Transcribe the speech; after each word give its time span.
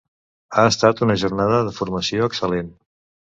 Ha 0.55 0.63
estat 0.69 1.03
una 1.07 1.17
jornada 1.25 1.59
de 1.69 1.75
formació 1.77 2.31
excel·lent! 2.31 2.73